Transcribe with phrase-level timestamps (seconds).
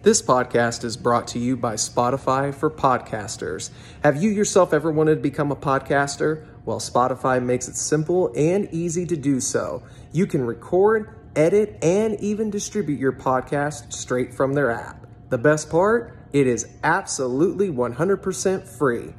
[0.00, 3.70] This podcast is brought to you by Spotify for podcasters.
[4.04, 6.46] Have you yourself ever wanted to become a podcaster?
[6.64, 9.82] Well, Spotify makes it simple and easy to do so.
[10.12, 15.04] You can record, edit, and even distribute your podcast straight from their app.
[15.30, 16.16] The best part?
[16.32, 19.14] It is absolutely 100% free.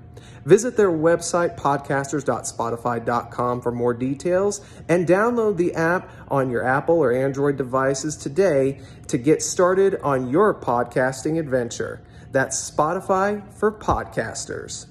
[0.49, 7.13] Visit their website, podcasters.spotify.com, for more details and download the app on your Apple or
[7.13, 12.01] Android devices today to get started on your podcasting adventure.
[12.31, 14.87] That's Spotify for podcasters.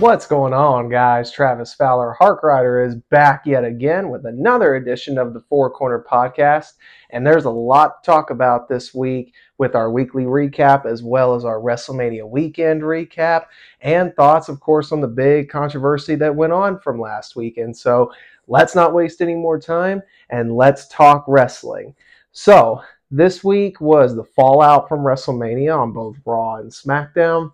[0.00, 1.32] What's going on, guys?
[1.32, 6.06] Travis Fowler, Hark Rider, is back yet again with another edition of the Four Corner
[6.08, 6.74] Podcast.
[7.10, 11.34] And there's a lot to talk about this week with our weekly recap, as well
[11.34, 13.46] as our WrestleMania weekend recap,
[13.80, 17.76] and thoughts, of course, on the big controversy that went on from last weekend.
[17.76, 18.12] So
[18.46, 21.92] let's not waste any more time and let's talk wrestling.
[22.30, 27.52] So, this week was the fallout from WrestleMania on both Raw and SmackDown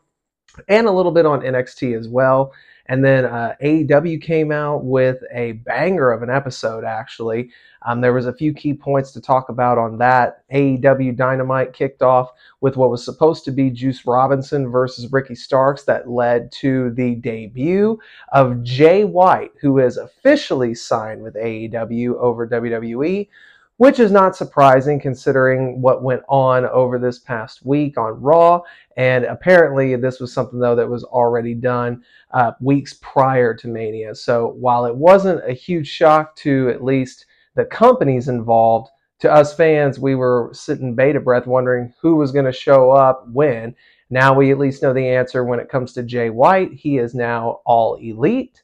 [0.69, 2.52] and a little bit on NXT as well.
[2.86, 7.50] And then uh, AEW came out with a banger of an episode, actually.
[7.86, 10.42] Um, there was a few key points to talk about on that.
[10.52, 15.84] AEW Dynamite kicked off with what was supposed to be Juice Robinson versus Ricky Starks
[15.84, 17.98] that led to the debut
[18.32, 23.28] of Jay White, who is officially signed with AEW over WWE
[23.77, 28.61] which is not surprising considering what went on over this past week on Raw.
[28.97, 34.14] And apparently, this was something, though, that was already done uh, weeks prior to Mania.
[34.14, 39.55] So while it wasn't a huge shock to at least the companies involved, to us
[39.55, 43.75] fans, we were sitting beta breath wondering who was going to show up when.
[44.11, 46.72] Now we at least know the answer when it comes to Jay White.
[46.72, 48.62] He is now all elite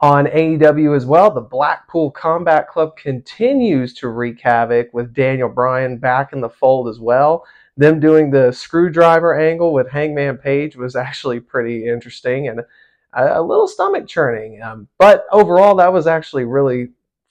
[0.00, 1.30] on AEW as well.
[1.30, 6.88] The Blackpool Combat Club continues to wreak havoc with Daniel Bryan back in the fold
[6.88, 7.44] as well.
[7.76, 12.60] Them doing the screwdriver angle with Hangman Page was actually pretty interesting and
[13.12, 14.62] a, a little stomach churning.
[14.62, 16.88] Um, but overall, that was actually really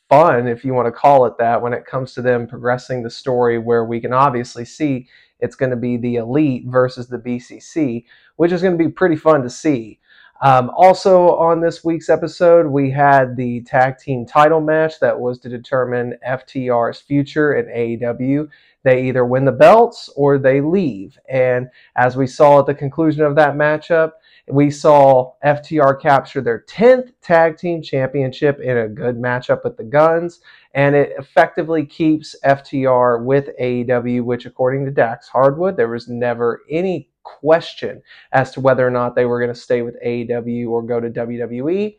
[0.08, 3.10] fun, if you want to call it that, when it comes to them progressing the
[3.10, 5.08] story where we can obviously see
[5.40, 9.16] it's going to be the Elite versus the BCC, which is going to be pretty
[9.16, 10.00] fun to see.
[10.42, 15.38] Um, also, on this week's episode, we had the tag team title match that was
[15.40, 18.48] to determine FTR's future in AEW.
[18.84, 21.20] They either win the belts or they leave.
[21.30, 21.68] And
[21.98, 24.12] as we saw at the conclusion of that matchup,
[24.48, 29.84] we saw FTR capture their 10th tag team championship in a good matchup with the
[29.84, 30.40] Guns.
[30.74, 36.62] And it effectively keeps FTR with AEW, which, according to Dax Harwood, there was never
[36.70, 37.10] any
[37.40, 38.02] question
[38.32, 41.10] as to whether or not they were going to stay with AEW or go to
[41.10, 41.98] WWE.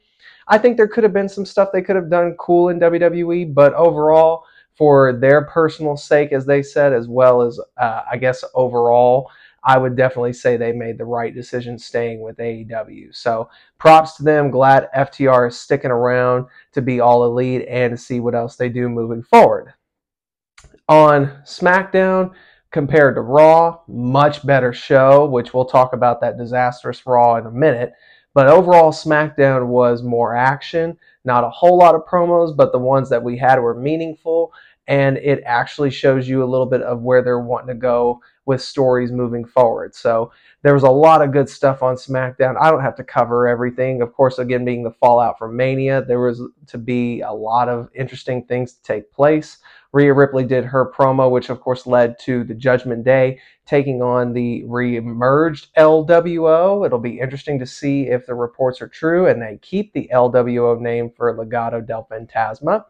[0.48, 3.54] I think there could have been some stuff they could have done cool in WWE,
[3.54, 8.42] but overall, for their personal sake, as they said, as well as uh, I guess
[8.54, 9.30] overall,
[9.62, 13.14] I would definitely say they made the right decision staying with AEW.
[13.14, 14.50] So props to them.
[14.50, 18.68] Glad FTR is sticking around to be all elite and to see what else they
[18.68, 19.74] do moving forward.
[20.88, 22.32] On SmackDown,
[22.70, 27.50] compared to Raw, much better show, which we'll talk about that disastrous Raw in a
[27.50, 27.92] minute.
[28.32, 33.10] But overall, SmackDown was more action, not a whole lot of promos, but the ones
[33.10, 34.52] that we had were meaningful,
[34.86, 38.62] and it actually shows you a little bit of where they're wanting to go with
[38.62, 39.94] stories moving forward.
[39.94, 40.32] So
[40.62, 42.56] there was a lot of good stuff on SmackDown.
[42.60, 44.00] I don't have to cover everything.
[44.02, 47.88] Of course, again, being the fallout from Mania, there was to be a lot of
[47.94, 49.58] interesting things to take place.
[49.92, 54.32] Rhea Ripley did her promo, which of course led to the Judgment Day taking on
[54.32, 56.86] the re-emerged LWO.
[56.86, 60.80] It'll be interesting to see if the reports are true and they keep the LWO
[60.80, 62.84] name for Legado del Fantasma.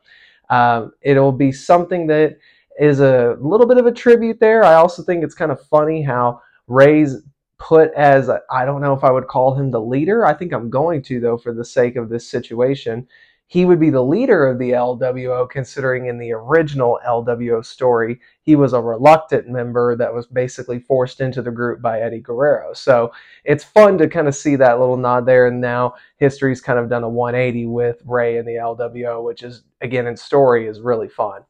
[0.51, 2.37] Um, it'll be something that
[2.79, 4.65] is a little bit of a tribute there.
[4.65, 7.23] I also think it's kind of funny how Rey's
[7.59, 10.25] put as I don't know if I would call him the leader.
[10.25, 13.07] I think I'm going to though for the sake of this situation
[13.51, 18.55] he would be the leader of the LWO, considering in the original LWO story, he
[18.55, 22.73] was a reluctant member that was basically forced into the group by Eddie Guerrero.
[22.75, 23.11] So
[23.45, 25.49] it's fun to kind of see that little nod there.
[25.49, 29.65] And now history's kind of done a 180 with Rey and the LWO, which is,
[29.81, 31.43] again, in story is really fun.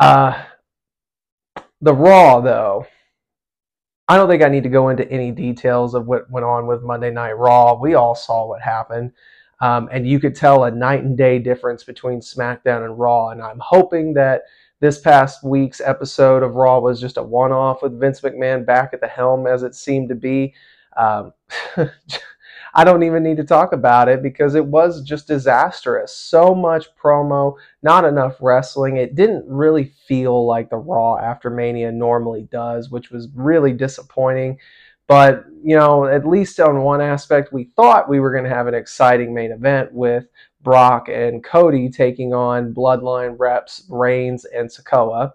[0.00, 0.42] Uh,
[1.82, 2.86] the Raw, though,
[4.08, 6.82] I don't think I need to go into any details of what went on with
[6.82, 7.78] Monday Night Raw.
[7.78, 9.12] We all saw what happened.
[9.60, 13.30] Um, and you could tell a night and day difference between SmackDown and Raw.
[13.30, 14.42] And I'm hoping that
[14.80, 18.90] this past week's episode of Raw was just a one off with Vince McMahon back
[18.92, 20.54] at the helm as it seemed to be.
[20.96, 21.32] Um,
[22.74, 26.14] I don't even need to talk about it because it was just disastrous.
[26.14, 28.98] So much promo, not enough wrestling.
[28.98, 34.58] It didn't really feel like the Raw after Mania normally does, which was really disappointing.
[35.08, 38.66] But, you know, at least on one aspect, we thought we were going to have
[38.66, 40.26] an exciting main event with
[40.60, 45.32] Brock and Cody taking on Bloodline reps Reigns and Sikoa.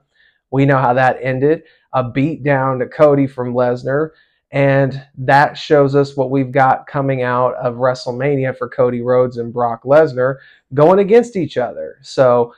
[0.52, 1.64] We know how that ended.
[1.94, 4.12] A beat down to Cody from Lesnar.
[4.52, 9.52] And that shows us what we've got coming out of WrestleMania for Cody Rhodes and
[9.52, 10.36] Brock Lesnar
[10.76, 11.98] going against each other.
[12.04, 12.54] So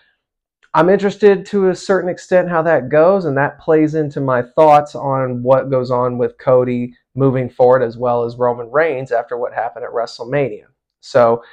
[0.74, 4.94] I'm interested to a certain extent how that goes, and that plays into my thoughts
[4.94, 9.54] on what goes on with Cody moving forward as well as Roman Reigns after what
[9.54, 10.66] happened at WrestleMania.
[11.00, 11.44] So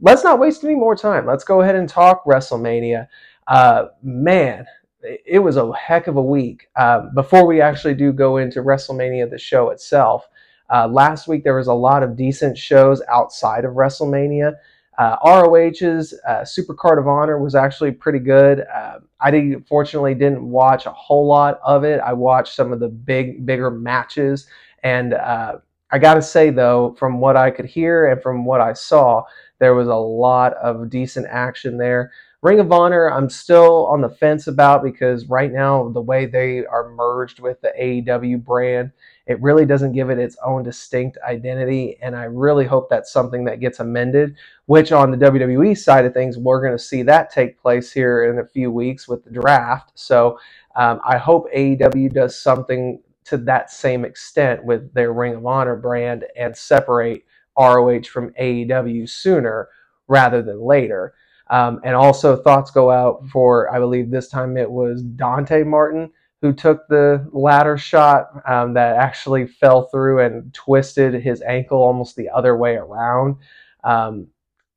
[0.00, 1.26] let's not waste any more time.
[1.26, 3.06] Let's go ahead and talk WrestleMania.
[3.46, 4.66] Uh, man,
[5.02, 6.68] it was a heck of a week.
[6.76, 10.28] Uh, before we actually do go into WrestleMania, the show itself,
[10.72, 14.54] uh, last week there was a lot of decent shows outside of WrestleMania.
[14.98, 18.60] Uh, ROH's uh, Super Card of Honor was actually pretty good.
[18.72, 22.00] Uh, I didn't, fortunately didn't watch a whole lot of it.
[22.00, 24.46] I watched some of the big, bigger matches,
[24.82, 25.58] and uh,
[25.90, 29.24] I got to say though, from what I could hear and from what I saw,
[29.58, 32.12] there was a lot of decent action there.
[32.42, 36.64] Ring of Honor, I'm still on the fence about because right now, the way they
[36.64, 38.92] are merged with the AEW brand,
[39.26, 41.98] it really doesn't give it its own distinct identity.
[42.00, 46.14] And I really hope that's something that gets amended, which on the WWE side of
[46.14, 49.30] things, we're going to see that take place here in a few weeks with the
[49.30, 49.92] draft.
[49.94, 50.38] So
[50.76, 55.76] um, I hope AEW does something to that same extent with their Ring of Honor
[55.76, 57.24] brand and separate
[57.58, 59.68] ROH from AEW sooner
[60.08, 61.14] rather than later.
[61.50, 66.10] Um, and also, thoughts go out for, I believe this time it was Dante Martin
[66.42, 72.16] who took the ladder shot um, that actually fell through and twisted his ankle almost
[72.16, 73.36] the other way around.
[73.84, 74.28] Um,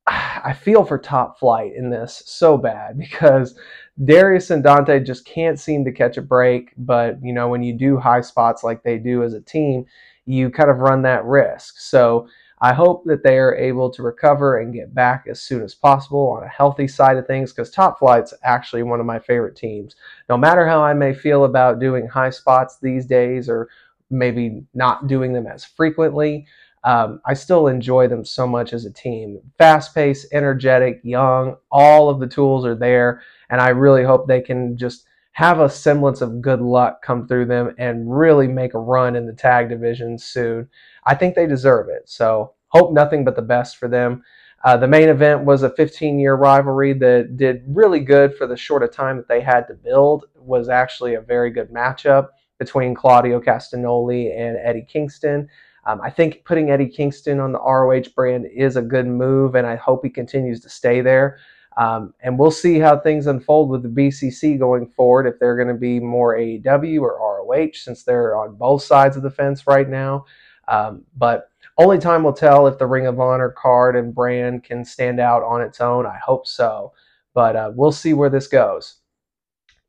[0.08, 3.58] I feel for top flight in this so bad because
[4.04, 6.72] Darius and Dante just can't seem to catch a break.
[6.78, 9.86] But, you know, when you do high spots like they do as a team,
[10.26, 11.76] you kind of run that risk.
[11.78, 12.28] So,
[12.64, 16.30] I hope that they are able to recover and get back as soon as possible
[16.30, 19.98] on a healthy side of things because Top Flight's actually one of my favorite teams.
[20.30, 23.68] No matter how I may feel about doing high spots these days or
[24.10, 26.46] maybe not doing them as frequently,
[26.84, 29.40] um, I still enjoy them so much as a team.
[29.58, 34.42] Fast paced, energetic, young, all of the tools are there, and I really hope they
[34.42, 38.80] can just have a semblance of good luck come through them and really make a
[38.80, 40.70] run in the tag division soon.
[41.06, 42.08] I think they deserve it.
[42.08, 44.24] So hope nothing but the best for them.
[44.64, 48.56] Uh, the main event was a 15 year rivalry that did really good for the
[48.56, 50.26] short of time that they had to build.
[50.36, 52.30] It was actually a very good matchup
[52.60, 55.50] between Claudio Castagnoli and Eddie Kingston.
[55.86, 59.68] Um, I think putting Eddie Kingston on the ROH brand is a good move, and
[59.68, 61.40] I hope he continues to stay there.
[61.76, 65.68] Um, and we'll see how things unfold with the BCC going forward, if they're going
[65.68, 69.90] to be more AEW or ROH, since they're on both sides of the fence right
[69.90, 70.26] now.
[70.68, 74.86] Um, but only time will tell if the Ring of Honor card and brand can
[74.86, 76.06] stand out on its own.
[76.06, 76.94] I hope so.
[77.34, 78.98] But uh, we'll see where this goes.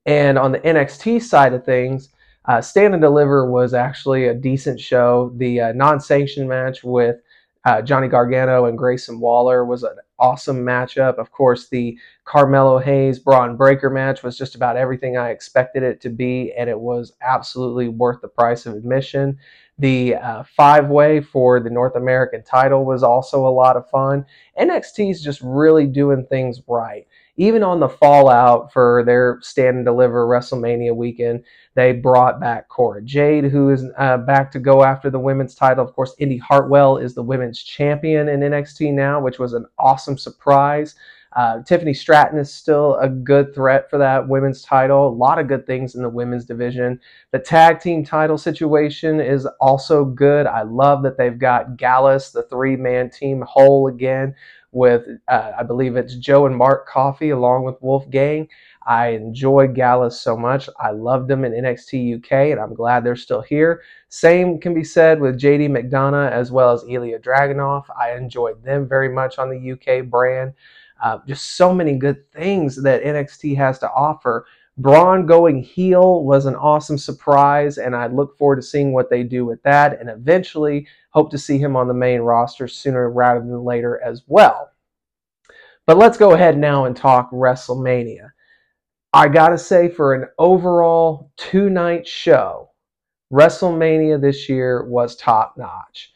[0.07, 2.09] And on the NXT side of things,
[2.47, 5.33] uh, Stand and Deliver was actually a decent show.
[5.37, 7.17] The uh, non sanctioned match with
[7.65, 11.19] uh, Johnny Gargano and Grayson Waller was an awesome matchup.
[11.19, 16.01] Of course, the Carmelo Hayes Bron Breakker match was just about everything I expected it
[16.03, 19.39] to be, and it was absolutely worth the price of admission.
[19.79, 24.25] The uh, five way for the North American title was also a lot of fun.
[24.61, 27.07] NXT is just really doing things right.
[27.37, 31.43] Even on the fallout for their stand and deliver WrestleMania weekend,
[31.75, 35.85] they brought back Cora Jade, who is uh, back to go after the women's title.
[35.85, 40.17] Of course, Indi Hartwell is the women's champion in NXT now, which was an awesome
[40.17, 40.95] surprise.
[41.35, 45.09] Uh, Tiffany Stratton is still a good threat for that women's title.
[45.09, 47.01] A lot of good things in the women's division.
[47.33, 50.47] The tag team title situation is also good.
[50.47, 54.37] I love that they've got Gallus, the three man team, whole again
[54.75, 58.49] with, uh, I believe it's Joe and Mark Coffey along with Wolfgang.
[58.87, 60.69] I enjoy Gallus so much.
[60.79, 63.83] I loved them in NXT UK, and I'm glad they're still here.
[64.09, 67.85] Same can be said with JD McDonagh as well as Ilya Dragunov.
[67.99, 70.53] I enjoyed them very much on the UK brand.
[71.03, 74.47] Uh, just so many good things that NXT has to offer.
[74.77, 79.23] Bron going heel was an awesome surprise, and I look forward to seeing what they
[79.23, 83.41] do with that, and eventually hope to see him on the main roster sooner rather
[83.41, 84.71] than later as well.
[85.87, 88.31] But let's go ahead now and talk WrestleMania.
[89.13, 92.71] I gotta say, for an overall two night show,
[93.33, 96.13] WrestleMania this year was top notch.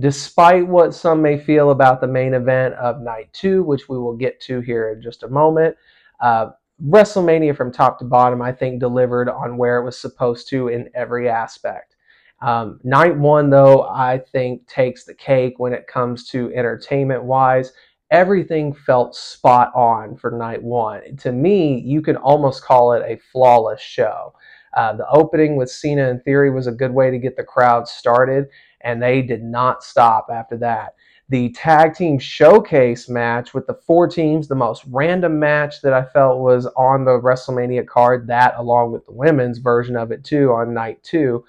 [0.00, 4.16] Despite what some may feel about the main event of night two, which we will
[4.16, 5.76] get to here in just a moment,
[6.20, 6.50] uh,
[6.84, 10.90] WrestleMania from top to bottom, I think, delivered on where it was supposed to in
[10.94, 11.96] every aspect.
[12.40, 17.72] Um, night one, though, I think takes the cake when it comes to entertainment wise.
[18.10, 21.16] Everything felt spot on for night one.
[21.18, 24.34] To me, you could almost call it a flawless show.
[24.76, 27.86] Uh, the opening with Cena and Theory was a good way to get the crowd
[27.86, 28.46] started,
[28.80, 30.94] and they did not stop after that.
[31.28, 36.04] The tag team showcase match with the four teams, the most random match that I
[36.04, 40.52] felt was on the WrestleMania card, that along with the women's version of it too
[40.52, 41.44] on night two.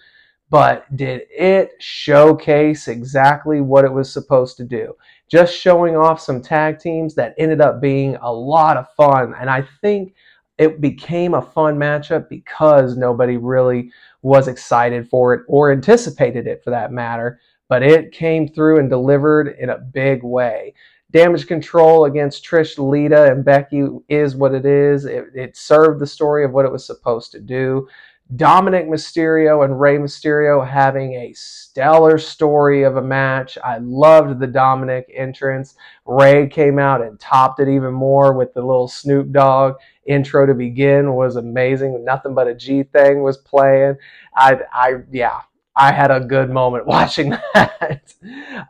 [0.49, 4.93] But did it showcase exactly what it was supposed to do?
[5.27, 9.33] Just showing off some tag teams that ended up being a lot of fun.
[9.39, 10.13] And I think
[10.59, 16.63] it became a fun matchup because nobody really was excited for it or anticipated it
[16.63, 17.39] for that matter.
[17.70, 20.74] But it came through and delivered in a big way.
[21.12, 25.05] Damage CTRL against Trish, Lita, and Becky is what it is.
[25.05, 27.88] It, it served the story of what it was supposed to do.
[28.36, 33.60] Dominic Mysterio and Rey Mysterio having a stellar story of a match.
[33.63, 35.75] I loved the Dominic entrance.
[36.05, 40.55] Rey came out and topped it even more with the little Snoop Dogg intro to
[40.55, 42.03] begin was amazing.
[42.03, 43.98] Nothing but a G thing was playing.
[44.36, 45.41] I, I, yeah,
[45.75, 48.13] I had a good moment watching that.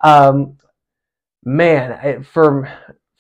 [0.02, 0.58] um,
[1.44, 2.72] man, it, for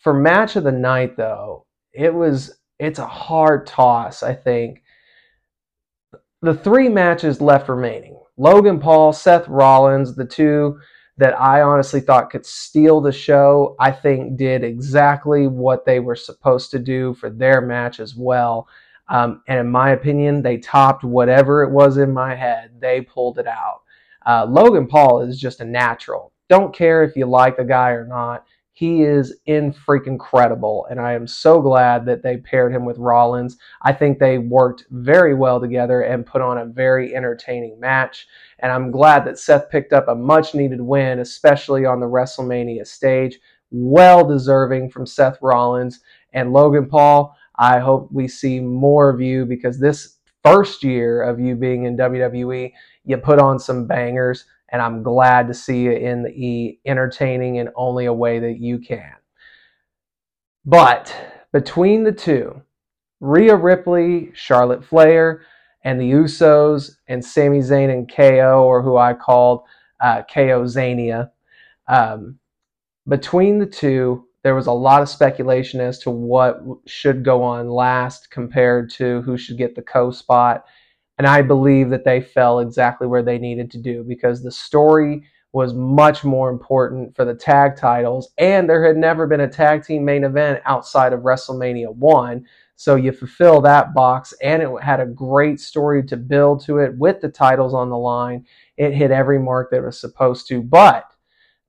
[0.01, 4.23] for match of the night though, it was it's a hard toss.
[4.23, 4.83] I think
[6.41, 10.79] the three matches left remaining: Logan Paul, Seth Rollins, the two
[11.17, 16.15] that I honestly thought could steal the show, I think did exactly what they were
[16.15, 18.67] supposed to do for their match as well.
[19.09, 22.71] Um, and in my opinion, they topped whatever it was in my head.
[22.79, 23.81] They pulled it out.
[24.25, 26.31] Uh, Logan Paul is just a natural.
[26.49, 28.45] Don't care if you like the guy or not.
[28.75, 32.97] He is in freaking credible, and I am so glad that they paired him with
[32.97, 33.57] Rollins.
[33.83, 38.25] I think they worked very well together and put on a very entertaining match.
[38.59, 42.87] And I'm glad that Seth picked up a much needed win, especially on the WrestleMania
[42.87, 43.39] stage.
[43.69, 45.99] Well deserving from Seth Rollins
[46.33, 47.35] and Logan Paul.
[47.57, 51.97] I hope we see more of you because this first year of you being in
[51.97, 52.71] WWE,
[53.05, 57.57] you put on some bangers and I'm glad to see you in the E entertaining
[57.57, 59.13] in only a way that you can.
[60.65, 61.15] But
[61.51, 62.61] between the two,
[63.19, 65.43] Rhea Ripley, Charlotte Flair,
[65.83, 69.61] and the Usos, and Sami Zayn and KO, or who I called
[70.01, 71.29] uh, KO Zania,
[71.87, 72.39] um,
[73.07, 77.69] between the two, there was a lot of speculation as to what should go on
[77.69, 80.65] last compared to who should get the co spot
[81.17, 85.23] and I believe that they fell exactly where they needed to do because the story
[85.51, 88.31] was much more important for the tag titles.
[88.39, 92.45] And there had never been a tag team main event outside of WrestleMania 1.
[92.75, 96.97] So you fulfill that box, and it had a great story to build to it
[96.97, 98.47] with the titles on the line.
[98.77, 100.63] It hit every mark that it was supposed to.
[100.63, 101.05] But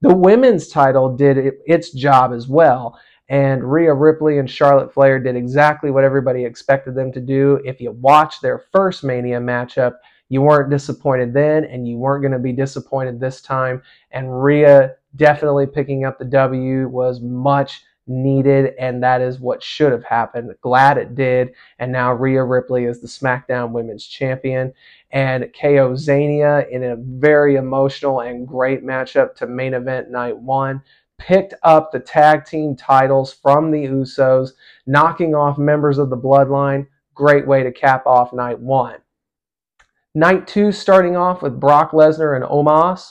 [0.04, 3.00] the women's title did its job as well.
[3.30, 7.58] And Rhea Ripley and Charlotte Flair did exactly what everybody expected them to do.
[7.64, 9.94] If you watch their first Mania matchup,
[10.28, 13.80] you weren't disappointed then, and you weren't going to be disappointed this time.
[14.10, 19.90] And Rhea definitely picking up the W was much needed, and that is what should
[19.90, 20.54] have happened.
[20.60, 21.54] Glad it did.
[21.78, 24.74] And now Rhea Ripley is the SmackDown Women's Champion.
[25.14, 30.82] And KO Zania in a very emotional and great matchup to main event night one
[31.18, 34.50] picked up the tag team titles from the Usos,
[34.86, 36.88] knocking off members of the Bloodline.
[37.14, 38.96] Great way to cap off night one.
[40.16, 43.10] Night two, starting off with Brock Lesnar and Omos,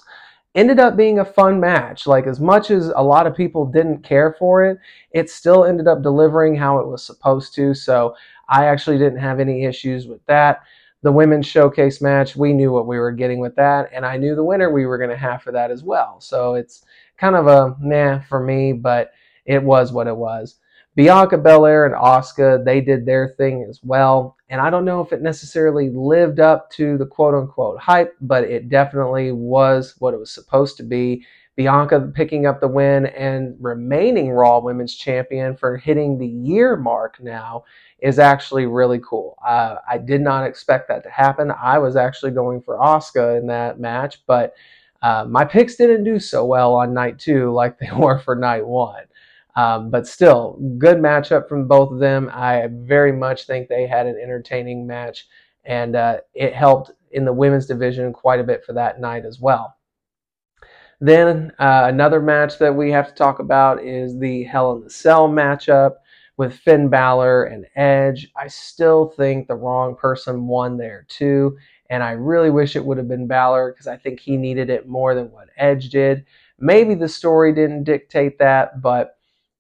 [0.55, 2.05] ended up being a fun match.
[2.05, 4.77] Like, as much as a lot of people didn't care for it,
[5.12, 7.74] it still ended up delivering how it was supposed to.
[7.74, 8.15] So,
[8.50, 10.63] I actually didn't have any issues with that.
[11.03, 14.36] The women's showcase match, we knew what we were getting with that, and I knew
[14.36, 16.19] the winner we were going to have for that as well.
[16.22, 16.83] So, it's
[17.17, 19.12] kind of a meh for me, but
[19.45, 20.57] it was what it was.
[20.95, 24.38] Bianca Belair and Asuka, they did their thing as well.
[24.50, 28.43] And I don't know if it necessarily lived up to the quote unquote hype, but
[28.43, 31.25] it definitely was what it was supposed to be.
[31.55, 37.22] Bianca picking up the win and remaining Raw Women's Champion for hitting the year mark
[37.22, 37.63] now
[38.03, 39.38] is actually really cool.
[39.48, 41.51] Uh, I did not expect that to happen.
[41.51, 44.53] I was actually going for Asuka in that match, but
[45.01, 48.67] uh, my picks didn't do so well on night two like they were for night
[48.67, 49.05] one.
[49.55, 52.29] Um, but still, good matchup from both of them.
[52.33, 55.27] I very much think they had an entertaining match,
[55.63, 59.39] and uh, it helped in the women's division quite a bit for that night as
[59.39, 59.77] well.
[61.00, 64.89] Then uh, another match that we have to talk about is the Hell in the
[64.89, 65.98] Cell matchup
[66.38, 68.32] with Finn Balor and Edge.
[68.36, 71.58] I still think the wrong person won there too,
[71.90, 74.88] and I really wish it would have been Balor because I think he needed it
[74.88, 76.25] more than what Edge did.
[76.60, 79.18] Maybe the story didn't dictate that, but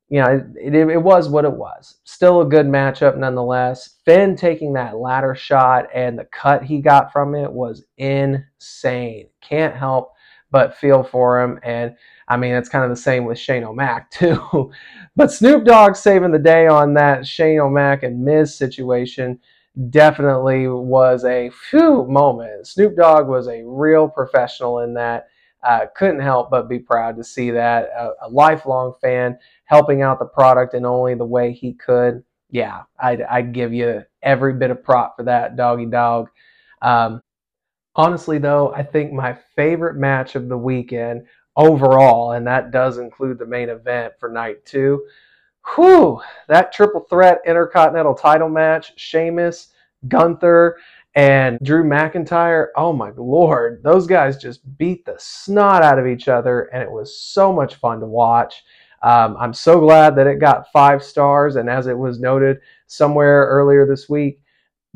[0.09, 1.95] you know, it, it, it, was what it was.
[2.03, 3.95] Still a good matchup nonetheless.
[4.05, 9.29] Finn taking that ladder shot and the cut he got from it was insane.
[9.41, 10.13] Can't help
[10.51, 11.59] but feel for him.
[11.63, 11.95] And
[12.27, 14.71] I mean, it's kind of the same with Shane O'Mac, too.
[15.15, 19.39] but Snoop Dogg saving the day on that Shane O'Mac and Miz situation
[19.89, 22.67] definitely was a few moment.
[22.67, 25.27] Snoop Dogg was a real professional in that.
[25.63, 27.89] Uh, couldn't help but be proud to see that.
[27.97, 32.21] A, a, lifelong fan helping out the product in only the way he could.
[32.49, 36.29] Yeah, I'd, I'd give you every bit of prop for that, doggy dog.
[36.81, 37.21] Um,
[37.95, 43.37] honestly, though, I think my favorite match of the weekend overall, and that does include
[43.37, 45.05] the main event for night two.
[45.75, 49.69] Whew, that triple threat intercontinental title match, Sheamus,
[50.07, 50.77] Gunther,
[51.15, 56.27] and Drew McIntyre, oh my lord, those guys just beat the snot out of each
[56.27, 58.63] other, and it was so much fun to watch.
[59.03, 62.57] Um, I'm so glad that it got five stars, and as it was noted
[62.87, 64.41] somewhere earlier this week,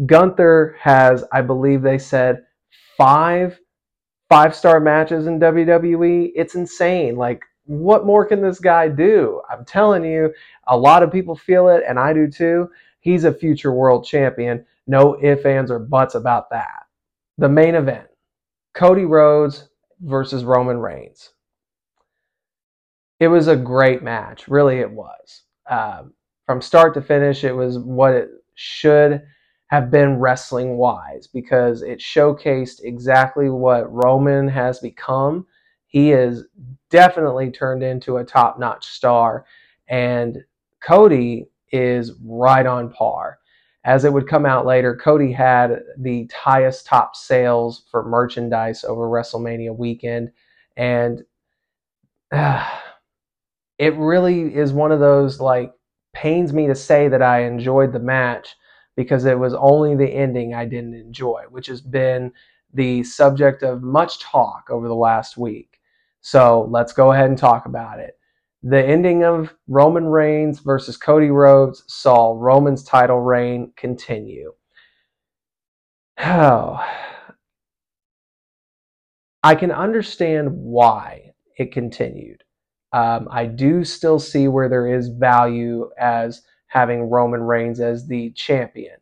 [0.06, 2.44] Gunther has, I believe they said,
[2.98, 3.60] five
[4.30, 6.32] five star matches in WWE.
[6.36, 7.16] It's insane.
[7.16, 9.42] Like, what more can this guy do?
[9.50, 10.34] I'm telling you,
[10.68, 12.70] a lot of people feel it, and I do too.
[13.02, 14.66] He's a future world champion.
[14.88, 16.86] No ifs, ands, or buts about that.
[17.38, 18.08] The main event
[18.74, 19.70] Cody Rhodes
[20.02, 21.32] versus Roman Reigns.
[23.20, 24.48] It was a great match.
[24.48, 25.44] Really, it was.
[25.70, 26.14] Um,
[26.46, 29.24] from start to finish, it was what it should
[29.68, 35.46] have been wrestling wise because it showcased exactly what Roman has become.
[35.88, 36.46] He is
[36.90, 39.46] definitely turned into a top notch star,
[39.88, 40.44] and
[40.82, 43.40] Cody is right on par
[43.88, 49.08] as it would come out later, Cody had the highest top sales for merchandise over
[49.08, 50.30] WrestleMania weekend.
[50.76, 51.24] And
[52.34, 52.70] uh,
[53.78, 55.72] it really is one of those, like,
[56.14, 58.58] pains me to say that I enjoyed the match
[58.98, 62.34] because it was only the ending I didn't enjoy, which has been
[62.74, 65.80] the subject of much talk over the last week.
[66.22, 68.20] So let's go ahead and talk about it.
[68.64, 74.52] The ending of Roman Reigns versus Cody Rhodes saw Roman's title reign continue.
[76.20, 76.84] Oh,
[79.44, 82.44] I can understand why it continued.
[82.92, 86.42] Um, I do still see where there is value as
[86.78, 88.98] having Roman Reigns as the champion.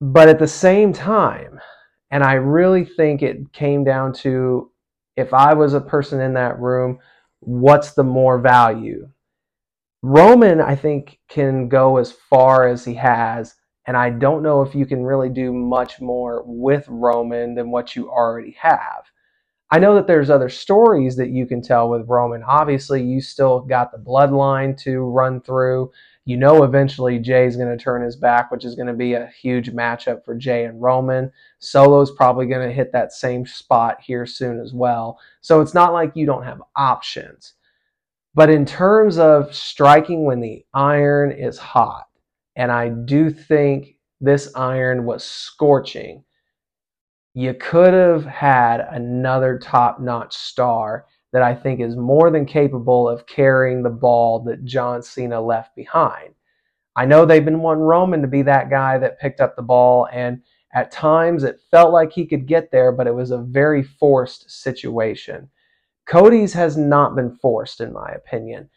[0.00, 1.58] But at the same time,
[2.10, 4.70] and I really think it came down to
[5.16, 6.98] if I was a person in that room
[7.40, 9.06] what's the more value?
[10.02, 13.54] Roman, I think, can go as far as he has,
[13.86, 17.94] and I don't know if you can really do much more with Roman than what
[17.94, 19.04] you already have.
[19.70, 22.42] I know that there's other stories that you can tell with Roman.
[22.44, 25.90] Obviously, you still got the bloodline to run through.
[26.26, 29.30] You know, eventually Jay's going to turn his back, which is going to be a
[29.40, 31.30] huge matchup for Jay and Roman.
[31.58, 35.18] Solo's probably going to hit that same spot here soon as well.
[35.42, 37.54] So it's not like you don't have options.
[38.34, 42.06] But in terms of striking when the iron is hot,
[42.56, 46.24] and I do think this iron was scorching,
[47.34, 53.08] you could have had another top notch star that I think is more than capable
[53.08, 56.32] of carrying the ball that John Cena left behind.
[56.94, 60.06] I know they've been wanting Roman to be that guy that picked up the ball,
[60.12, 60.40] and
[60.74, 64.48] at times it felt like he could get there, but it was a very forced
[64.48, 65.50] situation.
[66.06, 68.70] Cody's has not been forced, in my opinion.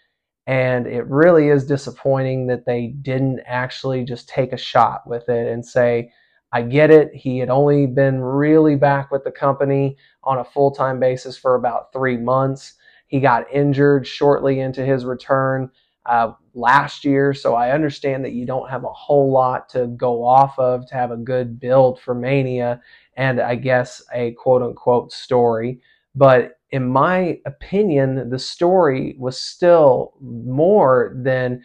[0.48, 5.48] And it really is disappointing that they didn't actually just take a shot with it
[5.48, 6.12] and say,
[6.52, 7.14] I get it.
[7.14, 11.56] He had only been really back with the company on a full time basis for
[11.56, 12.76] about three months.
[13.08, 15.70] He got injured shortly into his return
[16.06, 20.24] uh, last year, so I understand that you don't have a whole lot to go
[20.26, 22.82] off of to have a good build for Mania
[23.18, 25.82] and I guess a quote unquote story.
[26.16, 31.64] But in my opinion, the story was still more than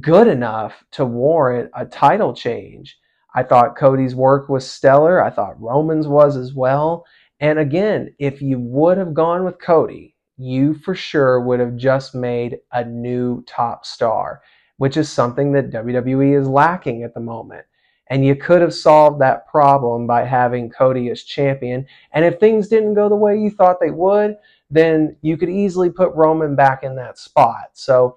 [0.00, 2.98] good enough to warrant a title change.
[3.36, 5.22] I thought Cody's work was stellar.
[5.22, 7.04] I thought Roman's was as well.
[7.38, 12.14] And again, if you would have gone with Cody, you for sure would have just
[12.14, 14.40] made a new top star,
[14.78, 17.66] which is something that WWE is lacking at the moment.
[18.08, 21.86] And you could have solved that problem by having Cody as champion.
[22.12, 24.36] And if things didn't go the way you thought they would,
[24.70, 27.70] then you could easily put Roman back in that spot.
[27.74, 28.16] So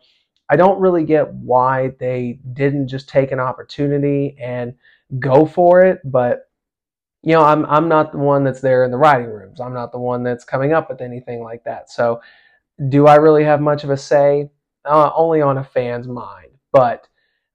[0.50, 4.76] I don't really get why they didn't just take an opportunity and
[5.18, 6.50] go for it, but
[7.24, 9.60] you know, I'm I'm not the one that's there in the writing rooms.
[9.60, 11.90] I'm not the one that's coming up with anything like that.
[11.90, 12.22] So,
[12.90, 14.50] do I really have much of a say?
[14.86, 16.52] Uh, only on a fan's mind.
[16.72, 17.08] But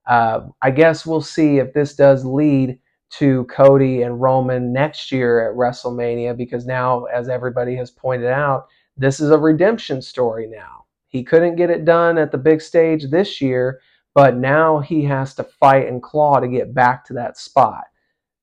[0.07, 2.79] uh, I guess we'll see if this does lead
[3.11, 8.67] to Cody and Roman next year at WrestleMania because now, as everybody has pointed out,
[8.97, 10.85] this is a redemption story now.
[11.07, 13.79] He couldn't get it done at the big stage this year,
[14.15, 17.83] but now he has to fight and claw to get back to that spot.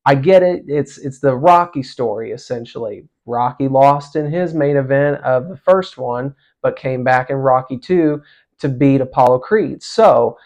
[0.05, 0.65] I get it.
[0.69, 3.09] It's it's the Rocky story essentially.
[3.27, 7.79] Rocky lost in his main event of the first one, but came back in Rocky
[7.79, 8.21] 2
[8.59, 9.83] to beat Apollo Creed.
[9.83, 10.37] So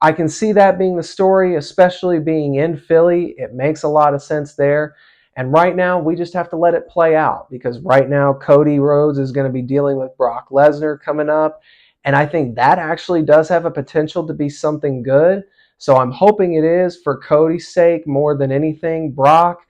[0.00, 3.34] I can see that being the story, especially being in Philly.
[3.36, 4.96] It makes a lot of sense there.
[5.36, 8.78] And right now, we just have to let it play out because right now, Cody
[8.78, 11.62] Rhodes is going to be dealing with Brock Lesnar coming up.
[12.04, 15.44] And I think that actually does have a potential to be something good.
[15.78, 19.12] So I'm hoping it is for Cody's sake more than anything.
[19.12, 19.60] Brock,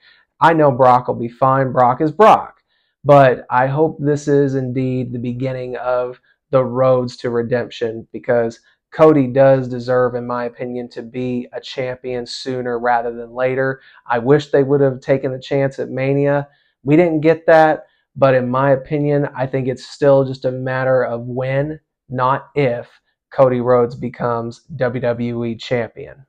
[0.41, 1.73] I know Brock will be fine.
[1.73, 2.63] Brock is Brock.
[3.05, 8.61] But I hope this is indeed the beginning of the roads to redemption because
[8.93, 13.81] Cody does deserve, in my opinion, to be a champion sooner rather than later.
[14.07, 16.49] I wish they would have taken the chance at Mania.
[16.83, 21.05] We didn't get that, but in my opinion, I think it's still just a matter
[21.05, 21.79] of when,
[22.11, 22.89] not if.
[23.31, 26.27] Cody Rhodes becomes WWE champion.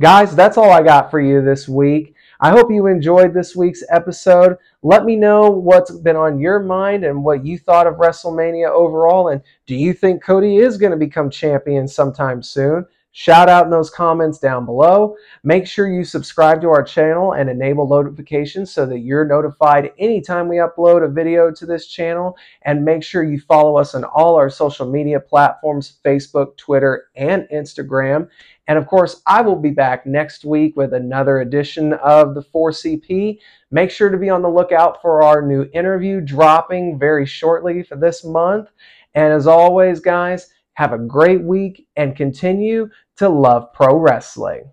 [0.00, 2.14] Guys, that's all I got for you this week.
[2.40, 4.56] I hope you enjoyed this week's episode.
[4.82, 9.28] Let me know what's been on your mind and what you thought of WrestleMania overall.
[9.28, 12.86] And do you think Cody is going to become champion sometime soon?
[13.12, 15.16] Shout out in those comments down below.
[15.42, 20.46] Make sure you subscribe to our channel and enable notifications so that you're notified anytime
[20.46, 22.36] we upload a video to this channel.
[22.62, 27.48] And make sure you follow us on all our social media platforms Facebook, Twitter, and
[27.52, 28.28] Instagram.
[28.68, 33.40] And of course, I will be back next week with another edition of the 4CP.
[33.72, 37.96] Make sure to be on the lookout for our new interview dropping very shortly for
[37.96, 38.68] this month.
[39.14, 44.72] And as always, guys, have a great week and continue to love pro wrestling.